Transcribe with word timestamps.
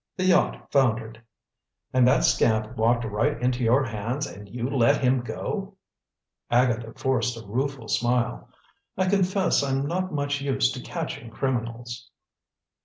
"The 0.17 0.25
yacht 0.25 0.71
foundered." 0.71 1.21
"And 1.93 2.07
that 2.07 2.23
scamp 2.23 2.75
walked 2.75 3.05
right 3.05 3.39
into 3.39 3.63
your 3.63 3.83
hands 3.83 4.25
and 4.25 4.49
you 4.49 4.67
let 4.67 4.99
him 4.99 5.19
go?" 5.21 5.75
Agatha 6.49 6.93
forced 6.95 7.37
a 7.37 7.45
rueful 7.45 7.87
smile. 7.87 8.49
"I 8.97 9.07
confess 9.07 9.61
I'm 9.61 9.85
not 9.85 10.11
much 10.11 10.41
used 10.41 10.73
to 10.73 10.81
catching 10.81 11.29
criminals." 11.29 12.09
Mr. 12.09 12.13